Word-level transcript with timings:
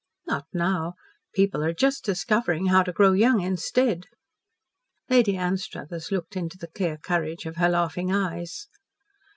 "Not 0.25 0.47
now! 0.51 0.95
People 1.31 1.63
are 1.63 1.75
just 1.75 2.03
discovering 2.03 2.65
how 2.65 2.81
to 2.81 2.91
grow 2.91 3.11
young 3.13 3.39
instead." 3.41 4.07
Lady 5.11 5.37
Anstruthers 5.37 6.11
looked 6.11 6.35
into 6.35 6.57
the 6.57 6.65
clear 6.73 6.97
courage 6.97 7.45
of 7.45 7.57
her 7.57 7.69
laughing 7.69 8.11
eyes. 8.11 8.65